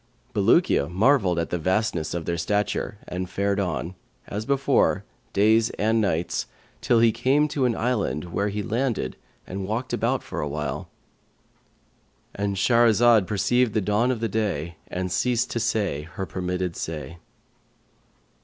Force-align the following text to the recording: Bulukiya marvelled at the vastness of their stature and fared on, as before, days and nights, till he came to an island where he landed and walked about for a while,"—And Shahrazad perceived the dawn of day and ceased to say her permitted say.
Bulukiya 0.33 0.89
marvelled 0.89 1.37
at 1.37 1.51
the 1.51 1.59
vastness 1.59 2.15
of 2.15 2.25
their 2.25 2.35
stature 2.35 2.97
and 3.07 3.29
fared 3.29 3.59
on, 3.59 3.93
as 4.25 4.47
before, 4.47 5.03
days 5.31 5.69
and 5.77 6.01
nights, 6.01 6.47
till 6.81 7.01
he 7.01 7.11
came 7.11 7.47
to 7.49 7.65
an 7.65 7.75
island 7.75 8.33
where 8.33 8.49
he 8.49 8.63
landed 8.63 9.15
and 9.45 9.67
walked 9.67 9.93
about 9.93 10.23
for 10.23 10.41
a 10.41 10.47
while,"—And 10.47 12.55
Shahrazad 12.55 13.27
perceived 13.27 13.73
the 13.75 13.79
dawn 13.81 14.09
of 14.09 14.21
day 14.31 14.77
and 14.87 15.11
ceased 15.11 15.51
to 15.51 15.59
say 15.59 16.01
her 16.13 16.25
permitted 16.25 16.75
say. 16.75 17.19